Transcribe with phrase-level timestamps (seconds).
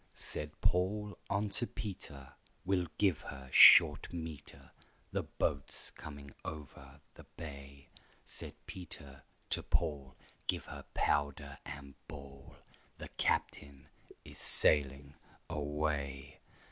[0.15, 2.29] Said Paul unto Peter,
[2.65, 4.71] "We'll give her short metre,
[5.11, 7.89] The boat's coming over the bay."
[8.25, 10.15] Said Peter to Paul,
[10.47, 13.89] "Give her powder and ball, And the captain
[14.25, 15.13] is sailing
[15.47, 16.39] away."